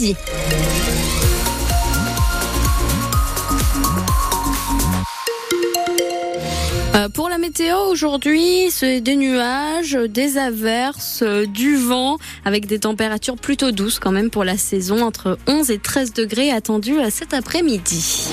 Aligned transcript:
midi. 0.00 0.16
Euh, 6.94 7.08
pour 7.08 7.28
la 7.28 7.38
météo 7.38 7.76
aujourd'hui, 7.88 8.70
c'est 8.70 9.00
des 9.00 9.16
nuages, 9.16 9.92
des 9.92 10.38
averses, 10.38 11.22
euh, 11.22 11.46
du 11.46 11.76
vent 11.76 12.18
avec 12.44 12.66
des 12.66 12.80
températures 12.80 13.36
plutôt 13.36 13.70
douces 13.70 13.98
quand 13.98 14.10
même 14.10 14.30
pour 14.30 14.44
la 14.44 14.56
saison 14.56 15.02
entre 15.02 15.38
11 15.46 15.70
et 15.70 15.78
13 15.78 16.12
degrés 16.12 16.50
attendus 16.50 17.00
à 17.00 17.10
cet 17.10 17.32
après-midi. 17.32 18.26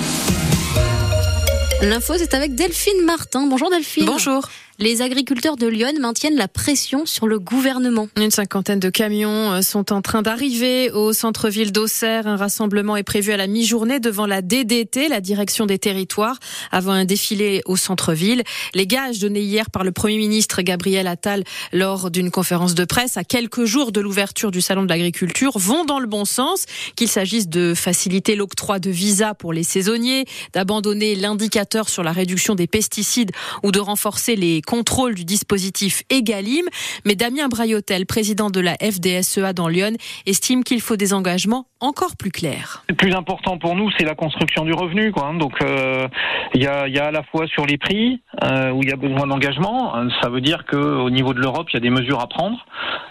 L'info, 1.84 2.14
c'est 2.18 2.34
avec 2.34 2.56
Delphine 2.56 3.06
Martin. 3.06 3.46
Bonjour 3.46 3.70
Delphine. 3.70 4.06
Bonjour. 4.06 4.50
Les 4.80 5.02
agriculteurs 5.02 5.56
de 5.56 5.66
Lyon 5.66 5.94
maintiennent 6.00 6.36
la 6.36 6.48
pression 6.48 7.08
sur 7.08 7.26
le 7.26 7.40
gouvernement. 7.40 8.10
Une 8.16 8.30
cinquantaine 8.30 8.80
de 8.80 8.92
camions 8.92 9.54
euh, 9.54 9.62
sont 9.64 9.92
en 9.92 10.04
train 10.04 10.22
d'arriver 10.22 10.92
au 10.92 11.14
centre-ville 11.14 11.72
d'Auxerre. 11.72 12.28
Un 12.28 12.36
rassemblement 12.36 12.96
est 12.96 13.02
prévu 13.02 13.32
à 13.32 13.38
la 13.38 13.48
mi-journée 13.48 14.00
devant 14.00 14.28
la 14.28 14.44
DDT, 14.44 15.08
la 15.08 15.20
direction 15.20 15.66
des 15.66 15.80
territoires, 15.80 16.38
avant 16.72 16.92
un 16.92 17.06
défilé 17.06 17.64
au 17.66 17.76
centre-ville. 17.76 18.44
Les 18.76 18.86
gages 18.86 19.18
donnés 19.18 19.42
hier 19.42 19.72
par 19.72 19.84
le 19.84 19.92
Premier 19.92 20.18
ministre 20.18 20.62
Gabriel 20.62 21.08
Attal 21.08 21.44
lors 21.74 22.12
d'une 22.12 22.30
conférence 22.30 22.76
de 22.76 22.86
presse 22.86 23.18
à 23.18 23.24
quelques 23.24 23.66
jours 23.66 23.92
de 23.92 24.00
l'ouverture 24.00 24.52
du 24.52 24.62
Salon 24.62 24.84
de 24.84 24.90
l'agriculture 24.90 25.58
vont 25.58 25.86
dans 25.86 26.00
le 26.00 26.06
bon 26.06 26.24
sens, 26.24 26.68
qu'il 26.96 27.08
s'agisse 27.08 27.50
de 27.50 27.74
faciliter 27.74 28.36
l'octroi 28.36 28.78
de 28.78 28.92
visas 28.92 29.34
pour 29.34 29.54
les 29.54 29.64
saisonniers, 29.64 30.26
d'abandonner 30.54 31.16
l'indicateur 31.16 31.90
sur 31.90 32.04
la 32.04 32.12
réduction 32.12 32.54
des 32.54 32.68
pesticides 32.68 33.32
ou 33.64 33.72
de 33.72 33.80
renforcer 33.80 34.36
les 34.36 34.62
contrôle 34.68 35.16
du 35.16 35.26
dispositif 35.26 36.04
Egalim. 36.12 36.66
Mais 37.06 37.16
Damien 37.16 37.48
Braillotel, 37.48 38.06
président 38.06 38.52
de 38.52 38.60
la 38.60 38.76
FDSEA 38.76 39.54
dans 39.54 39.70
Lyon, 39.70 39.94
estime 40.28 40.64
qu'il 40.64 40.82
faut 40.82 40.98
des 40.98 41.14
engagements 41.14 41.66
encore 41.80 42.18
plus 42.18 42.32
clairs. 42.32 42.84
Le 42.90 42.96
plus 42.96 43.14
important 43.14 43.58
pour 43.58 43.76
nous, 43.76 43.90
c'est 43.98 44.06
la 44.06 44.16
construction 44.16 44.66
du 44.66 44.74
revenu. 44.74 45.12
Quoi. 45.12 45.32
Donc, 45.40 45.54
euh, 45.62 46.08
il 46.54 46.62
y, 46.62 46.68
a, 46.68 47.06
à 47.06 47.12
la 47.12 47.24
fois 47.24 47.48
sur 47.48 47.66
les 47.66 47.78
prix 47.78 48.22
euh, 48.44 48.72
où 48.72 48.82
il 48.84 48.90
y 48.90 48.94
a 48.94 48.98
besoin 48.98 49.26
d'engagement. 49.28 49.94
Ça 50.22 50.30
veut 50.30 50.42
dire 50.42 50.66
qu'au 50.66 51.10
niveau 51.10 51.34
de 51.34 51.40
l'Europe, 51.40 51.68
il 51.72 51.76
y 51.76 51.78
a 51.78 51.82
des 51.82 51.90
mesures 51.90 52.20
à 52.20 52.28
prendre. 52.28 52.58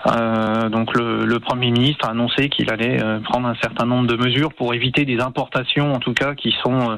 Euh, 0.07 0.69
donc, 0.69 0.97
le, 0.97 1.37
Premier 1.47 1.71
ministre 1.71 2.09
a 2.09 2.11
annoncé 2.11 2.49
qu'il 2.49 2.73
allait 2.73 3.01
euh, 3.01 3.21
prendre 3.21 3.47
un 3.47 3.55
certain 3.63 3.87
nombre 3.87 4.09
de 4.09 4.17
mesures 4.17 4.53
pour 4.53 4.75
éviter 4.75 5.05
des 5.05 5.21
importations, 5.21 5.93
en 5.93 6.01
tout 6.01 6.13
cas, 6.13 6.35
qui 6.35 6.53
sont 6.65 6.91
euh, 6.91 6.97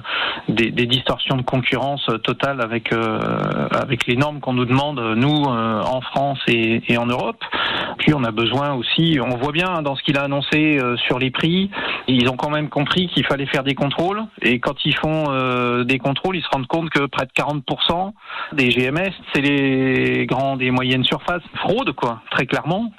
des, 0.49 0.87
distorsions 0.87 1.37
de 1.37 1.43
concurrence 1.43 2.09
totale 2.25 2.63
avec 2.63 2.93
avec 2.93 4.07
les 4.07 4.17
normes 4.17 4.41
qu'on 4.49 4.55
nous 4.55 4.65
demande, 4.65 4.99
nous, 4.99 5.45
euh, 5.45 5.83
en 5.83 6.01
France 6.01 6.39
et, 6.49 6.97
en 6.97 7.05
Europe. 7.05 7.37
Puis 7.99 8.15
on 8.15 8.25
a 8.25 8.31
besoin 8.31 8.73
aussi, 8.73 9.19
on 9.21 9.37
voit 9.37 9.53
bien 9.53 9.83
dans 9.83 9.95
ce 9.95 10.03
qu'il 10.03 10.17
a 10.17 10.23
annoncé 10.23 10.79
euh, 10.79 10.97
sur 10.97 11.19
les 11.19 11.31
prix, 11.31 11.71
ils 12.07 12.31
ont 12.31 12.37
quand 12.37 12.49
même 12.49 12.71
compris 12.71 13.09
qu'il 13.09 13.27
fallait 13.27 13.45
faire 13.45 13.63
des 13.63 13.75
contrôles. 13.75 14.23
Et 14.41 14.59
quand 14.59 14.87
ils 14.87 14.95
font 14.95 15.25
euh, 15.29 15.85
des 15.85 15.99
contrôles, 15.99 16.37
ils 16.37 16.43
se 16.43 16.49
rendent 16.51 16.67
compte 16.67 16.89
que 16.89 17.05
près 17.05 17.27
de 17.27 17.33
40% 17.33 18.13
des 18.55 18.71
GMS, 18.71 19.13
c'est 19.35 19.43
les 19.43 20.25
grandes 20.25 20.63
et 20.63 20.71
moyennes 20.71 21.05
surfaces. 21.05 21.43
Fraude, 21.57 21.93
quoi, 21.93 22.23
très 22.31 22.47
clairement. 22.47 22.91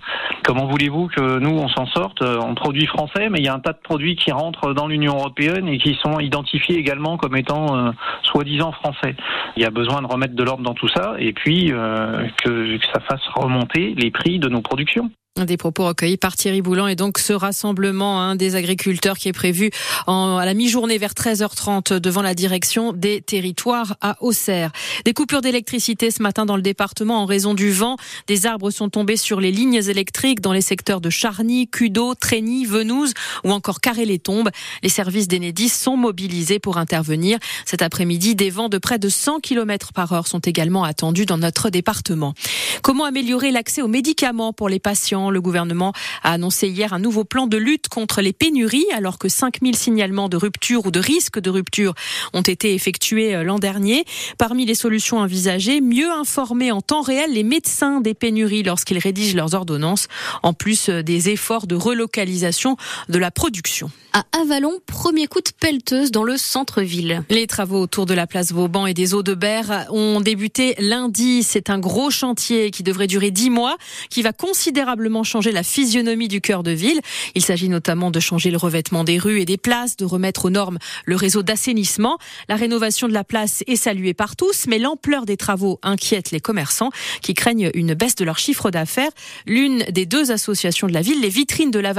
Comment 0.44 0.68
voulez-vous 0.68 1.08
que 1.08 1.40
nous, 1.40 1.58
on 1.58 1.68
s'en 1.70 1.88
sorte 1.88 2.22
en 2.22 2.54
produits 2.54 2.86
français, 2.86 3.30
mais 3.30 3.40
il 3.40 3.46
y 3.46 3.50
a 3.50 3.56
un 3.56 3.60
tas 3.60 3.74
de 3.74 3.80
produits 3.82 4.16
qui 4.16 4.32
rentrent 4.32 4.74
dans 4.74 4.88
l'Union 4.88 5.16
européenne 5.16 5.68
et 5.68 5.80
qui 5.80 5.98
sont 6.04 6.20
identifiés 6.20 6.78
également 6.78 7.18
comme 7.18 7.36
étant 7.36 7.94
soi-disant 8.22 8.72
français. 8.74 9.16
Il 9.56 9.64
y 9.64 9.66
a 9.66 9.72
besoin 9.72 10.02
de 10.04 10.08
remettre 10.08 10.36
de 10.36 10.44
l'ordre 10.44 10.64
dans 10.64 10.76
tout 10.76 10.90
ça 10.90 11.16
et 11.18 11.34
puis 11.44 11.72
euh, 11.72 12.28
que, 12.44 12.78
que 12.78 12.86
ça 12.94 13.00
fasse 13.02 13.26
remonter 13.36 13.94
les 13.96 14.12
prix 14.12 14.40
de 14.40 14.50
nos 14.50 14.62
productions. 14.62 15.10
Des 15.46 15.56
propos 15.56 15.86
recueillis 15.86 16.18
par 16.18 16.36
Thierry 16.36 16.62
Boulan 16.62 16.88
et 16.88 16.96
donc 16.96 17.18
ce 17.18 17.32
rassemblement 17.32 18.22
hein, 18.22 18.36
des 18.36 18.56
agriculteurs 18.56 19.18
qui 19.18 19.30
est 19.30 19.34
prévu 19.34 19.72
en, 20.06 20.36
à 20.36 20.46
la 20.46 20.54
mi-journée 20.54 20.98
vers 20.98 21.14
13h30 21.14 21.94
devant 22.00 22.22
la 22.22 22.34
direction 22.34 22.92
des 22.92 23.22
territoires 23.22 23.96
à 24.02 24.18
Auxerre. 24.22 24.72
Des 25.06 25.14
coupures 25.14 25.40
d'électricité 25.40 26.12
ce 26.12 26.22
matin 26.22 26.46
dans 26.46 26.58
le 26.58 26.62
département 26.62 27.22
en 27.22 27.26
raison 27.26 27.54
du 27.54 27.72
vent. 27.72 27.96
Des 28.28 28.48
arbres 28.48 28.70
sont 28.70 28.90
tombés 28.90 29.16
sur 29.16 29.40
les 29.40 29.52
lignes 29.52 29.82
électriques 29.88 30.42
dans 30.42 30.52
les 30.52 30.62
secteurs 30.62 31.00
de 31.00 31.10
Charny, 31.10 31.70
Cudo, 31.70 32.16
Trény, 32.16 32.66
Venouze 32.66 33.14
ou 33.46 33.52
encore 33.52 33.80
Carré-les-Tombes. 33.80 34.50
Les 34.84 34.90
services 34.90 35.30
d'Enedis 35.30 35.70
sont 35.70 35.96
mobilisés 35.96 36.60
pour 36.60 36.78
intervenir. 36.78 37.40
Cet 37.66 37.82
après-midi, 37.82 38.36
des 38.36 38.50
vents 38.50 38.70
de 38.70 38.78
près 38.78 39.00
de 39.00 39.08
100 39.08 39.40
km 39.40 39.94
par 39.94 40.12
heure 40.12 40.28
sont 40.28 40.40
également 40.40 40.84
attendus 40.84 41.26
dans 41.26 41.38
notre 41.38 41.70
département. 41.70 42.34
Comment 42.82 43.06
améliorer 43.06 43.52
l'accès 43.52 43.82
aux 43.82 43.88
médicaments 43.88 44.52
pour 44.52 44.68
les 44.68 44.80
patients? 44.80 45.29
Le 45.32 45.42
gouvernement 45.42 45.94
a 46.24 46.34
annoncé 46.34 46.68
hier 46.68 46.94
un 46.94 47.00
nouveau 47.00 47.24
plan 47.24 47.48
de 47.48 47.58
lutte 47.58 47.88
contre 47.88 48.22
les 48.22 48.34
pénuries, 48.34 48.86
alors 48.94 49.18
que 49.18 49.30
5000 49.30 49.76
signalements 49.76 50.30
de 50.30 50.38
rupture 50.38 50.86
ou 50.86 50.92
de 50.92 51.00
risque 51.00 51.40
de 51.40 51.50
rupture 51.50 51.94
ont 52.34 52.42
été 52.42 52.74
effectués 52.74 53.36
euh, 53.36 53.44
l'an 53.44 53.60
dernier. 53.60 54.06
Parmi 54.38 54.66
les 54.66 54.76
solutions 54.76 55.18
envisagées, 55.18 55.82
mieux 55.82 56.12
informer 56.12 56.72
en 56.72 56.82
temps 56.82 57.02
réel 57.02 57.34
les 57.34 57.44
médecins 57.44 58.02
des 58.02 58.14
pénuries 58.14 58.64
lorsqu'ils 58.64 59.00
rédigent 59.00 59.36
leurs 59.36 59.56
ordonnances, 59.56 60.08
en 60.44 60.54
plus 60.54 60.90
euh, 60.90 61.04
des 61.04 61.30
efforts 61.30 61.68
de 61.68 61.76
relocalisation 61.76 62.78
de 63.10 63.18
la 63.18 63.32
production. 63.32 63.92
À 64.12 64.26
Avalon, 64.42 64.80
premier 64.88 65.28
coup 65.28 65.40
de 65.40 65.52
pelleteuse 65.60 66.10
dans 66.10 66.24
le 66.24 66.36
centre-ville. 66.36 67.24
Les 67.30 67.46
travaux 67.46 67.80
autour 67.80 68.08
de 68.08 68.16
la 68.16 68.26
place 68.26 68.52
Vauban 68.52 68.88
et 68.88 68.96
des 68.96 69.14
eaux 69.14 69.22
de 69.22 69.36
Berre 69.36 69.86
ont 69.92 70.20
débuté 70.20 70.74
lundi. 70.80 71.44
C'est 71.44 71.70
un 71.70 71.78
gros 71.78 72.10
chantier 72.10 72.72
qui 72.72 72.82
devrait 72.82 73.06
durer 73.06 73.30
dix 73.30 73.52
mois, 73.52 73.78
qui 74.10 74.24
va 74.24 74.34
considérablement 74.34 75.24
changer 75.24 75.52
la 75.52 75.62
physionomie 75.62 76.28
du 76.28 76.42
cœur 76.42 76.64
de 76.64 76.72
ville. 76.72 77.00
Il 77.36 77.44
s'agit 77.44 77.70
notamment 77.70 78.10
de 78.10 78.20
changer 78.20 78.50
le 78.50 78.58
revêtement 78.58 79.04
des 79.04 79.20
rues 79.20 79.42
et 79.42 79.46
des 79.46 79.58
places, 79.58 79.96
de 79.96 80.06
remettre 80.06 80.46
aux 80.46 80.50
normes 80.50 80.80
le 81.06 81.16
réseau 81.16 81.44
d'assainissement. 81.44 82.18
La 82.48 82.56
rénovation 82.56 83.08
de 83.08 83.14
la 83.14 83.24
place 83.24 83.64
est 83.68 83.76
saluée 83.76 84.16
par 84.16 84.36
tous, 84.36 84.66
mais 84.68 84.80
l'ampleur 84.80 85.28
des 85.28 85.38
travaux 85.38 85.80
inquiète 85.84 86.32
les 86.32 86.40
commerçants 86.40 86.90
qui 87.22 87.36
craignent 87.36 87.70
une 87.76 87.94
baisse 87.94 88.16
de 88.16 88.26
leur 88.26 88.40
chiffre 88.40 88.72
d'affaires. 88.72 89.12
L'une 89.46 89.84
des 89.92 90.08
deux 90.08 90.32
associations 90.32 90.88
de 90.88 90.94
la 90.94 91.02
ville, 91.02 91.22
les 91.22 91.30
vitrines 91.30 91.70
de 91.70 91.80
la 91.80 91.90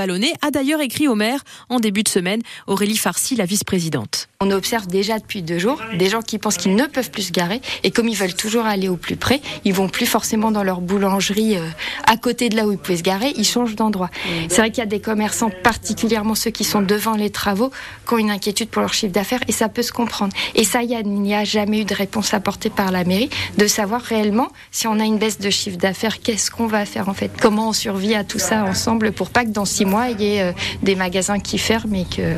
a 0.40 0.50
d'ailleurs 0.50 0.80
écrit 0.80 1.08
au 1.08 1.14
maire 1.14 1.42
en 1.68 1.78
début 1.78 1.99
de 2.02 2.08
semaine. 2.08 2.42
Aurélie 2.66 2.96
Farcy, 2.96 3.36
la 3.36 3.44
vice-présidente. 3.44 4.28
On 4.40 4.50
observe 4.50 4.86
déjà 4.86 5.18
depuis 5.18 5.42
deux 5.42 5.58
jours 5.58 5.80
des 5.98 6.08
gens 6.08 6.22
qui 6.22 6.38
pensent 6.38 6.56
qu'ils 6.56 6.74
ne 6.74 6.86
peuvent 6.86 7.10
plus 7.10 7.24
se 7.24 7.32
garer 7.32 7.60
et 7.84 7.90
comme 7.90 8.08
ils 8.08 8.16
veulent 8.16 8.34
toujours 8.34 8.64
aller 8.64 8.88
au 8.88 8.96
plus 8.96 9.16
près, 9.16 9.40
ils 9.64 9.74
vont 9.74 9.88
plus 9.88 10.06
forcément 10.06 10.50
dans 10.50 10.62
leur 10.62 10.80
boulangerie 10.80 11.56
euh, 11.56 11.68
à 12.06 12.16
côté 12.16 12.48
de 12.48 12.56
là 12.56 12.66
où 12.66 12.72
ils 12.72 12.78
pouvaient 12.78 12.98
se 12.98 13.02
garer, 13.02 13.32
ils 13.36 13.44
changent 13.44 13.76
d'endroit. 13.76 14.10
C'est 14.48 14.58
vrai 14.58 14.70
qu'il 14.70 14.78
y 14.78 14.82
a 14.82 14.86
des 14.86 15.00
commerçants, 15.00 15.50
particulièrement 15.62 16.34
ceux 16.34 16.50
qui 16.50 16.64
sont 16.64 16.82
devant 16.82 17.16
les 17.16 17.30
travaux, 17.30 17.70
qui 18.06 18.14
ont 18.14 18.18
une 18.18 18.30
inquiétude 18.30 18.68
pour 18.68 18.82
leur 18.82 18.94
chiffre 18.94 19.12
d'affaires 19.12 19.40
et 19.48 19.52
ça 19.52 19.68
peut 19.68 19.82
se 19.82 19.92
comprendre. 19.92 20.32
Et 20.54 20.64
ça, 20.64 20.82
il 20.82 20.88
n'y 20.88 21.34
a 21.34 21.44
jamais 21.44 21.80
eu 21.80 21.84
de 21.84 21.94
réponse 21.94 22.32
apportée 22.32 22.70
par 22.70 22.90
la 22.90 23.04
mairie 23.04 23.30
de 23.58 23.66
savoir 23.66 24.00
réellement 24.00 24.48
si 24.70 24.86
on 24.86 24.98
a 25.00 25.04
une 25.04 25.18
baisse 25.18 25.38
de 25.38 25.50
chiffre 25.50 25.76
d'affaires, 25.76 26.20
qu'est-ce 26.20 26.50
qu'on 26.50 26.66
va 26.66 26.84
faire 26.86 27.08
en 27.08 27.14
fait, 27.14 27.30
comment 27.40 27.68
on 27.68 27.72
survit 27.72 28.14
à 28.14 28.24
tout 28.24 28.38
ça 28.38 28.64
ensemble 28.64 29.12
pour 29.12 29.30
pas 29.30 29.44
que 29.44 29.50
dans 29.50 29.64
six 29.64 29.84
mois 29.84 30.08
il 30.08 30.20
y 30.20 30.36
ait 30.36 30.42
euh, 30.42 30.52
des 30.82 30.94
magasins 30.94 31.40
qui 31.40 31.58
ferment 31.58 31.89
et 31.94 32.04
que 32.04 32.36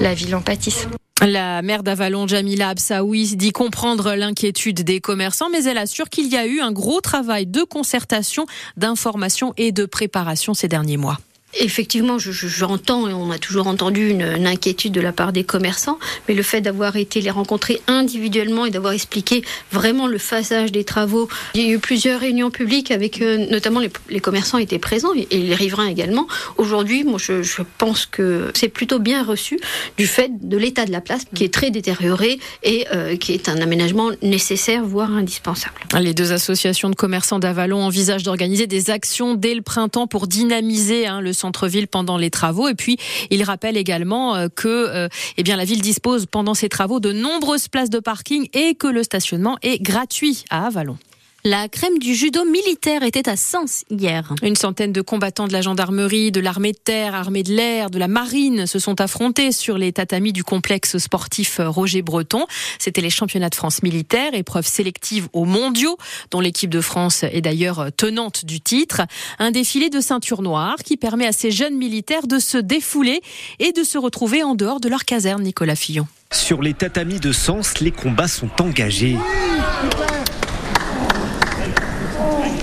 la 0.00 0.14
ville 0.14 0.34
en 0.34 0.40
pâtisse. 0.40 0.86
La 1.20 1.60
maire 1.60 1.82
d'Avalon, 1.82 2.26
Jamila 2.26 2.70
Absaoui, 2.70 3.36
dit 3.36 3.52
comprendre 3.52 4.14
l'inquiétude 4.14 4.82
des 4.82 5.00
commerçants, 5.00 5.50
mais 5.50 5.64
elle 5.64 5.76
assure 5.76 6.08
qu'il 6.08 6.28
y 6.28 6.36
a 6.36 6.46
eu 6.46 6.60
un 6.60 6.72
gros 6.72 7.02
travail 7.02 7.46
de 7.46 7.62
concertation, 7.62 8.46
d'information 8.78 9.52
et 9.58 9.70
de 9.70 9.84
préparation 9.84 10.54
ces 10.54 10.68
derniers 10.68 10.96
mois. 10.96 11.18
Effectivement, 11.54 12.18
j'entends 12.18 13.08
et 13.08 13.12
on 13.12 13.30
a 13.30 13.38
toujours 13.38 13.66
entendu 13.66 14.08
une, 14.08 14.46
inquiétude 14.46 14.92
de 14.92 15.00
la 15.00 15.12
part 15.12 15.32
des 15.32 15.42
commerçants, 15.42 15.98
mais 16.28 16.34
le 16.34 16.42
fait 16.42 16.60
d'avoir 16.60 16.96
été 16.96 17.20
les 17.20 17.30
rencontrer 17.30 17.80
individuellement 17.88 18.66
et 18.66 18.70
d'avoir 18.70 18.92
expliqué 18.92 19.42
vraiment 19.72 20.06
le 20.06 20.18
phasage 20.18 20.70
des 20.70 20.84
travaux, 20.84 21.28
il 21.54 21.62
y 21.62 21.68
a 21.68 21.72
eu 21.72 21.78
plusieurs 21.78 22.20
réunions 22.20 22.50
publiques 22.50 22.90
avec 22.90 23.20
euh, 23.20 23.46
notamment 23.50 23.80
les, 23.80 23.90
les, 24.08 24.20
commerçants 24.20 24.58
étaient 24.58 24.78
présents 24.78 25.12
et, 25.14 25.26
les 25.30 25.54
riverains 25.54 25.88
également. 25.88 26.28
Aujourd'hui, 26.56 27.04
moi, 27.04 27.18
je, 27.18 27.42
je, 27.42 27.62
pense 27.78 28.06
que 28.06 28.50
c'est 28.54 28.68
plutôt 28.68 28.98
bien 28.98 29.24
reçu 29.24 29.58
du 29.96 30.06
fait 30.06 30.30
de 30.40 30.56
l'état 30.56 30.84
de 30.84 30.92
la 30.92 31.00
place 31.00 31.22
qui 31.34 31.44
est 31.44 31.52
très 31.52 31.70
détérioré 31.70 32.38
et 32.62 32.86
euh, 32.92 33.16
qui 33.16 33.32
est 33.32 33.48
un 33.48 33.60
aménagement 33.60 34.10
nécessaire, 34.22 34.84
voire 34.84 35.12
indispensable. 35.12 35.74
Les 36.00 36.14
deux 36.14 36.32
associations 36.32 36.90
de 36.90 36.94
commerçants 36.94 37.38
d'Avalon 37.38 37.82
envisagent 37.82 38.22
d'organiser 38.22 38.66
des 38.66 38.90
actions 38.90 39.34
dès 39.34 39.54
le 39.54 39.62
printemps 39.62 40.06
pour 40.06 40.26
dynamiser 40.26 41.06
hein, 41.06 41.20
le 41.20 41.32
centre-ville 41.40 41.88
pendant 41.88 42.16
les 42.16 42.30
travaux. 42.30 42.68
Et 42.68 42.74
puis, 42.74 42.96
il 43.30 43.42
rappelle 43.42 43.76
également 43.76 44.36
euh, 44.36 44.48
que 44.54 44.68
euh, 44.68 45.08
eh 45.36 45.42
la 45.42 45.64
ville 45.64 45.82
dispose 45.82 46.26
pendant 46.26 46.54
ces 46.54 46.68
travaux 46.68 47.00
de 47.00 47.12
nombreuses 47.12 47.68
places 47.68 47.90
de 47.90 47.98
parking 47.98 48.48
et 48.52 48.74
que 48.74 48.86
le 48.86 49.02
stationnement 49.02 49.56
est 49.62 49.82
gratuit 49.82 50.44
à 50.50 50.66
Avalon. 50.66 50.96
La 51.42 51.68
crème 51.68 51.98
du 51.98 52.14
judo 52.14 52.44
militaire 52.44 53.02
était 53.02 53.26
à 53.26 53.34
Sens 53.34 53.84
hier. 53.88 54.34
Une 54.42 54.56
centaine 54.56 54.92
de 54.92 55.00
combattants 55.00 55.48
de 55.48 55.54
la 55.54 55.62
gendarmerie, 55.62 56.30
de 56.30 56.40
l'armée 56.40 56.72
de 56.72 56.78
terre, 56.78 57.14
armée 57.14 57.42
de 57.42 57.54
l'air, 57.54 57.88
de 57.88 57.98
la 57.98 58.08
marine 58.08 58.66
se 58.66 58.78
sont 58.78 59.00
affrontés 59.00 59.50
sur 59.50 59.78
les 59.78 59.90
tatamis 59.90 60.34
du 60.34 60.44
complexe 60.44 60.98
sportif 60.98 61.58
Roger 61.64 62.02
Breton. 62.02 62.44
C'était 62.78 63.00
les 63.00 63.08
championnats 63.08 63.48
de 63.48 63.54
France 63.54 63.82
militaire, 63.82 64.34
épreuve 64.34 64.66
sélective 64.66 65.28
aux 65.32 65.46
mondiaux, 65.46 65.96
dont 66.30 66.40
l'équipe 66.40 66.68
de 66.68 66.82
France 66.82 67.22
est 67.22 67.40
d'ailleurs 67.40 67.86
tenante 67.96 68.44
du 68.44 68.60
titre. 68.60 69.00
Un 69.38 69.50
défilé 69.50 69.88
de 69.88 70.02
ceinture 70.02 70.42
noire 70.42 70.76
qui 70.84 70.98
permet 70.98 71.26
à 71.26 71.32
ces 71.32 71.50
jeunes 71.50 71.78
militaires 71.78 72.26
de 72.26 72.38
se 72.38 72.58
défouler 72.58 73.22
et 73.60 73.72
de 73.72 73.82
se 73.82 73.96
retrouver 73.96 74.42
en 74.42 74.54
dehors 74.54 74.78
de 74.78 74.90
leur 74.90 75.06
caserne, 75.06 75.42
Nicolas 75.42 75.76
Fillon. 75.76 76.06
Sur 76.32 76.60
les 76.60 76.74
tatamis 76.74 77.18
de 77.18 77.32
Sens, 77.32 77.80
les 77.80 77.92
combats 77.92 78.28
sont 78.28 78.50
engagés. 78.60 79.16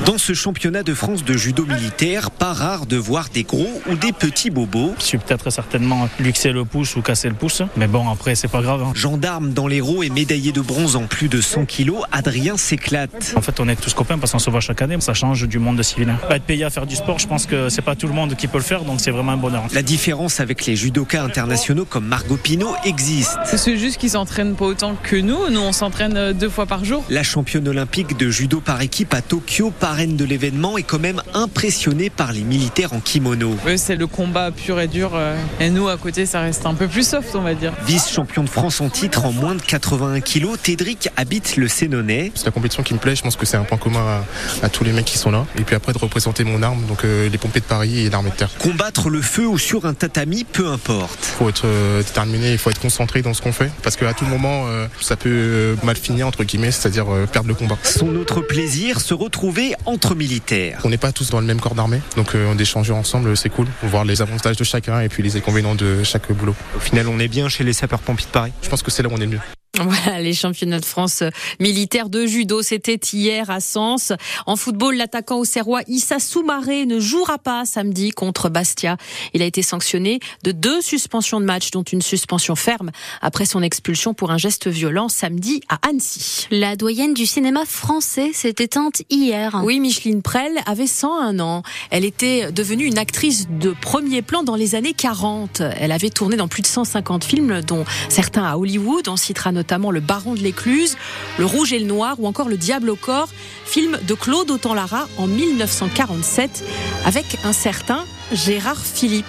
Dans 0.08 0.18
ce 0.18 0.32
championnat 0.32 0.84
de 0.84 0.94
France 0.94 1.26
de 1.26 1.34
judo 1.34 1.66
militaire, 1.66 2.32
pas 2.32 2.54
rare 2.54 2.86
de 2.86 2.96
voir 2.96 3.28
des 3.28 3.44
gros 3.44 3.82
ou 3.90 3.98
des 3.98 4.14
petits 4.14 4.50
bobos. 4.50 4.94
Je 5.00 5.04
suis 5.04 5.18
peut-être 5.18 5.50
certainement 5.50 6.08
luxer 6.22 6.54
le 6.54 6.64
pouce 6.64 6.96
ou 6.96 7.02
casser 7.02 7.28
le 7.28 7.36
pouce, 7.36 7.62
mais 7.76 7.88
bon, 7.88 8.10
après, 8.10 8.34
c'est 8.36 8.48
pas 8.48 8.62
grave. 8.62 8.84
Hein. 8.84 8.94
Gendarme 8.96 9.52
dans 9.52 9.68
l'héros 9.68 10.04
et 10.04 10.10
médaillé 10.10 10.54
de 10.54 10.62
bronze 10.62 10.96
en 10.96 11.08
plus 11.08 11.28
de 11.28 11.42
100 11.42 11.66
kilos, 11.66 12.04
Adrien 12.14 12.56
s'éclate. 12.56 13.34
En 13.36 13.42
fait, 13.42 13.60
on 13.60 13.68
est 13.68 13.76
tous 13.76 13.94
copains 13.94 14.18
parce 14.18 14.32
qu'on 14.32 14.40
se 14.40 14.50
voit 14.50 14.62
chaque 14.62 14.82
année, 14.82 14.96
ça 15.02 15.14
change 15.14 15.46
du 15.46 15.60
monde 15.60 15.84
civil. 15.84 16.16
Être 16.30 16.46
payé 16.46 16.64
à 16.64 16.70
faire 16.70 16.86
du 16.86 16.96
sport, 16.96 17.20
je 17.20 17.28
pense 17.28 17.46
que 17.46 17.68
c'est 17.68 17.82
pas 17.82 17.98
tout 17.98 18.08
le 18.08 18.14
monde 18.14 18.38
qui 18.38 18.48
peut 18.48 18.60
le 18.60 18.64
faire, 18.64 18.86
donc 18.86 19.02
c'est 19.02 19.12
vraiment 19.12 19.34
un 19.34 19.38
bonheur. 19.38 19.64
La 19.74 19.82
différence 19.82 20.40
avec 20.40 20.66
les 20.68 20.78
judokas 20.78 21.22
internationaux 21.22 21.84
comme 21.84 22.06
Margot 22.06 22.38
Pino 22.38 22.70
existe. 22.86 23.38
C'est 23.44 23.78
juste 23.78 23.98
qu'ils 23.98 24.12
s'entraînent 24.12 24.56
pas 24.56 24.68
autant 24.68 24.96
que 24.96 25.18
nous. 25.18 25.50
Nous, 25.50 25.60
on 25.60 25.74
s'entraîne 25.74 26.32
deux 26.32 26.50
fois 26.50 26.66
par 26.66 26.86
jour. 26.86 27.04
La 27.10 27.24
championne 27.24 27.68
olympique 27.68 28.16
de 28.16 28.30
judo 28.30 28.62
par 28.62 28.82
équipe 28.82 29.14
à 29.14 29.22
Tokyo, 29.22 29.74
parraine 29.98 30.16
de 30.16 30.26
l'événement, 30.26 30.78
est 30.78 30.84
quand 30.84 31.00
même 31.00 31.24
impressionnée 31.34 32.12
par 32.12 32.32
les 32.32 32.42
militaires 32.44 32.94
en 32.94 33.00
kimono. 33.00 33.56
Eux, 33.66 33.78
c'est 33.78 33.96
le 33.96 34.06
combat 34.06 34.52
pur 34.52 34.80
et 34.80 34.88
dur. 34.88 35.14
euh, 35.16 35.36
Et 35.60 35.72
nous, 35.72 35.88
à 35.88 35.98
côté, 35.98 36.28
ça 36.28 36.40
reste 36.42 36.68
un 36.68 36.76
peu 36.76 36.88
plus 36.88 37.02
soft, 37.08 37.30
on 37.34 37.42
va 37.42 37.56
dire. 37.56 37.74
Vice-champion 37.88 38.44
de 38.44 38.50
France 38.50 38.80
en 38.80 38.90
titre 38.90 39.26
en 39.26 39.32
moins 39.32 39.56
de 39.56 39.62
81 39.64 40.20
kilos, 40.20 40.60
Tédric 40.62 41.10
habite 41.18 41.58
le 41.58 41.68
Sénonais. 41.68 42.32
C'est 42.36 42.46
la 42.46 42.52
compétition 42.52 42.84
qui 42.84 42.94
me 42.94 43.00
plaît, 43.00 43.16
je 43.16 43.24
pense 43.24 43.36
que 43.38 43.48
c'est 43.48 43.58
un 43.58 43.64
point 43.64 43.80
commun 43.80 44.22
à, 44.62 44.66
à 44.68 44.70
tous 44.70 44.84
les 44.84 44.92
mecs 44.94 45.06
qui 45.06 45.18
sont 45.18 45.32
là. 45.32 45.48
Et 45.58 45.64
puis 45.64 45.74
après 45.76 45.94
de 45.94 45.98
représenter 45.98 46.44
mon 46.44 46.62
arme, 46.62 46.86
donc 46.86 47.04
euh, 47.04 47.28
les 47.28 47.38
pompiers 47.40 47.62
de 47.62 47.66
Paris 47.66 47.98
et 48.06 48.12
l'armée 48.12 48.30
de 48.30 48.36
terre. 48.36 48.52
Combattre 48.60 49.10
le 49.10 49.24
feu 49.24 49.48
ou 49.48 49.58
sur 49.58 49.88
un 49.88 49.96
tatami, 49.96 50.44
peu 50.44 50.68
importe. 50.68 51.18
Il 51.22 51.38
faut 51.40 51.50
être 51.50 51.66
euh, 51.66 52.04
déterminé, 52.04 52.52
il 52.52 52.60
faut 52.60 52.70
être 52.70 52.80
concentré 52.82 53.24
dans 53.24 53.34
ce 53.34 53.42
qu'on 53.42 53.52
fait. 53.52 53.72
Parce 53.82 53.96
qu'à 53.96 54.14
tout 54.14 54.26
moment, 54.26 54.66
euh, 54.68 54.86
ça 55.02 55.16
peut 55.16 55.76
mal 55.82 55.96
finir, 55.96 56.28
entre 56.28 56.44
guillemets, 56.44 56.70
c'est-à-dire 56.70 57.12
euh, 57.12 57.26
perdre 57.26 57.48
le 57.48 57.56
combat. 57.56 57.80
Son 57.82 58.16
autre 58.16 58.42
plaisir, 58.42 59.02
se 59.02 59.16
retrouver 59.16 59.74
entre 59.88 60.14
militaires. 60.14 60.82
On 60.84 60.90
n'est 60.90 60.98
pas 60.98 61.12
tous 61.12 61.32
dans 61.32 61.40
le 61.40 61.48
même 61.48 61.60
corps 61.60 61.74
d'armée, 61.74 62.02
donc 62.16 62.36
euh, 62.36 62.54
d'échanger 62.54 62.94
ensemble, 62.94 63.36
c'est 63.36 63.50
cool. 63.50 63.68
Voir 63.84 64.06
les 64.06 64.22
avantages 64.22 64.58
de 64.58 64.64
chacun 64.64 65.00
et 65.00 65.10
puis 65.10 65.24
les 65.24 65.36
inconvénients 65.38 65.76
de 65.76 66.04
chaque 66.04 66.32
boulot. 66.32 66.56
Au 66.76 66.80
final, 66.80 67.08
on 67.08 67.20
est 67.20 67.28
bien 67.28 67.50
chez 67.50 67.64
les 67.64 67.74
sapeurs-pompiers 67.74 68.28
de 68.28 68.32
Paris. 68.32 68.52
Je 68.62 68.70
pense 68.70 68.84
que 68.84 68.92
c'est 68.92 69.02
là 69.02 69.10
où 69.10 69.14
on 69.14 69.18
est 69.18 69.26
le 69.26 69.32
mieux. 69.32 69.57
Voilà, 69.80 70.22
les 70.22 70.34
championnats 70.34 70.80
de 70.80 70.86
France 70.86 71.24
militaires 71.60 72.10
de 72.10 72.26
judo, 72.26 72.62
c'était 72.62 73.00
hier 73.14 73.50
à 73.50 73.60
Sens. 73.60 74.12
En 74.48 74.56
football, 74.56 74.98
l'attaquant 74.98 75.38
au 75.38 75.46
Serrois 75.46 75.82
Issa 75.88 76.20
Soumaré 76.20 76.86
ne 76.86 77.00
jouera 77.00 77.38
pas 77.38 77.66
samedi 77.66 78.10
contre 78.10 78.50
Bastia. 78.50 78.98
Il 79.34 79.42
a 79.42 79.46
été 79.46 79.62
sanctionné 79.62 80.20
de 80.44 80.52
deux 80.52 80.82
suspensions 80.82 81.40
de 81.40 81.46
match, 81.46 81.70
dont 81.72 81.84
une 81.84 82.02
suspension 82.02 82.56
ferme 82.56 82.92
après 83.22 83.46
son 83.46 83.62
expulsion 83.62 84.14
pour 84.14 84.32
un 84.32 84.38
geste 84.38 84.68
violent 84.68 85.10
samedi 85.10 85.62
à 85.70 85.80
Annecy. 85.88 86.48
La 86.50 86.76
doyenne 86.76 87.14
du 87.14 87.26
cinéma 87.26 87.64
français 87.66 88.32
s'est 88.34 88.56
éteinte 88.58 89.04
hier. 89.12 89.62
Oui, 89.64 89.80
Micheline 89.80 90.24
Prel 90.24 90.54
avait 90.66 90.88
101 90.88 91.40
ans. 91.40 91.62
Elle 91.92 92.06
était 92.06 92.52
devenue 92.52 92.86
une 92.86 92.98
actrice 92.98 93.48
de 93.48 93.76
premier 93.80 94.24
plan 94.24 94.42
dans 94.42 94.56
les 94.56 94.74
années 94.74 94.94
40. 94.94 95.62
Elle 95.62 95.92
avait 95.92 96.10
tourné 96.10 96.36
dans 96.36 96.48
plus 96.48 96.64
de 96.64 96.68
150 96.68 97.24
films, 97.24 97.62
dont 97.62 97.86
certains 98.10 98.44
à 98.44 98.58
Hollywood. 98.58 99.08
On 99.08 99.18
citera 99.18 99.52
notamment 99.52 99.67
Le 99.70 100.00
Baron 100.00 100.34
de 100.34 100.40
l'Écluse, 100.40 100.98
Le 101.38 101.46
Rouge 101.46 101.74
et 101.74 101.80
le 101.80 101.86
Noir 101.86 102.16
ou 102.20 102.28
encore 102.28 102.48
Le 102.48 102.58
Diable 102.58 102.90
au 102.90 102.96
corps, 102.96 103.30
film 103.66 103.98
de 104.02 104.14
Claude 104.14 104.50
Autant-Lara 104.50 105.08
en 105.18 105.28
1947 105.28 106.64
avec 107.06 107.26
un 107.44 107.54
certain 107.54 108.06
Gérard 108.32 108.82
Philippe. 108.82 109.26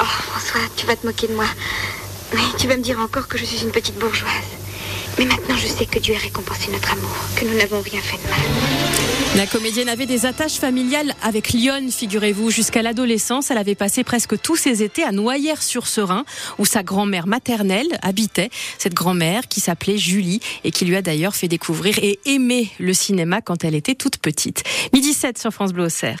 Oh, 0.00 0.04
François, 0.04 0.60
tu 0.76 0.86
vas 0.86 0.96
te 0.96 1.06
moquer 1.06 1.28
de 1.28 1.34
moi. 1.34 1.44
Oui, 2.34 2.42
tu 2.58 2.66
vas 2.66 2.76
me 2.76 2.82
dire 2.82 2.98
encore 2.98 3.28
que 3.28 3.36
je 3.36 3.44
suis 3.44 3.62
une 3.62 3.72
petite 3.72 3.98
bourgeoise. 3.98 4.61
Mais 5.18 5.24
maintenant, 5.24 5.56
je 5.56 5.66
sais 5.66 5.86
que 5.86 5.98
Dieu 5.98 6.14
a 6.14 6.18
récompensé 6.18 6.70
notre 6.70 6.92
amour, 6.92 7.16
que 7.36 7.44
nous 7.44 7.56
n'avons 7.56 7.80
rien 7.80 8.00
fait 8.00 8.16
de 8.16 8.28
mal. 8.28 8.40
La 9.36 9.46
comédienne 9.46 9.88
avait 9.88 10.04
des 10.04 10.26
attaches 10.26 10.56
familiales 10.56 11.14
avec 11.22 11.50
Lyon, 11.52 11.88
figurez-vous. 11.90 12.50
Jusqu'à 12.50 12.82
l'adolescence, 12.82 13.50
elle 13.50 13.56
avait 13.56 13.74
passé 13.74 14.04
presque 14.04 14.38
tous 14.38 14.56
ses 14.56 14.82
étés 14.82 15.04
à 15.04 15.10
Noyères-sur-Serein, 15.10 16.24
où 16.58 16.66
sa 16.66 16.82
grand-mère 16.82 17.26
maternelle 17.26 17.98
habitait. 18.02 18.50
Cette 18.76 18.92
grand-mère 18.92 19.48
qui 19.48 19.60
s'appelait 19.60 19.96
Julie 19.96 20.40
et 20.64 20.70
qui 20.70 20.84
lui 20.84 20.96
a 20.96 21.02
d'ailleurs 21.02 21.34
fait 21.34 21.48
découvrir 21.48 21.98
et 22.02 22.18
aimer 22.26 22.70
le 22.78 22.92
cinéma 22.92 23.40
quand 23.40 23.64
elle 23.64 23.74
était 23.74 23.94
toute 23.94 24.18
petite. 24.18 24.64
Midi 24.92 25.14
7 25.14 25.38
sur 25.38 25.50
France 25.50 25.72
Bleu. 25.72 25.88